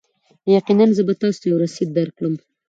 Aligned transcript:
یقینا، 0.55 0.85
زه 0.97 1.01
به 1.07 1.13
تاسو 1.21 1.39
ته 1.41 1.45
یو 1.47 1.57
رسید 1.65 1.89
درکړم. 1.97 2.33